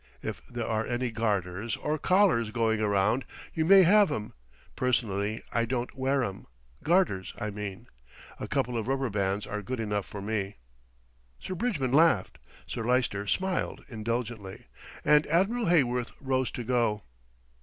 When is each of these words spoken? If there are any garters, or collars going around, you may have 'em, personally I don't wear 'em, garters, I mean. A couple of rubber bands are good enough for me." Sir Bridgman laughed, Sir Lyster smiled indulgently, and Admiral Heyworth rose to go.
If 0.23 0.43
there 0.47 0.65
are 0.65 0.83
any 0.83 1.11
garters, 1.11 1.75
or 1.77 1.99
collars 1.99 2.49
going 2.49 2.81
around, 2.81 3.23
you 3.53 3.63
may 3.63 3.83
have 3.83 4.11
'em, 4.11 4.33
personally 4.75 5.43
I 5.53 5.65
don't 5.65 5.95
wear 5.95 6.23
'em, 6.23 6.47
garters, 6.81 7.35
I 7.37 7.51
mean. 7.51 7.85
A 8.39 8.47
couple 8.47 8.79
of 8.79 8.87
rubber 8.87 9.11
bands 9.11 9.45
are 9.45 9.61
good 9.61 9.79
enough 9.79 10.07
for 10.07 10.19
me." 10.19 10.57
Sir 11.39 11.53
Bridgman 11.53 11.91
laughed, 11.93 12.39
Sir 12.65 12.83
Lyster 12.83 13.27
smiled 13.27 13.85
indulgently, 13.89 14.65
and 15.05 15.27
Admiral 15.27 15.65
Heyworth 15.67 16.13
rose 16.19 16.49
to 16.49 16.63
go. 16.63 17.03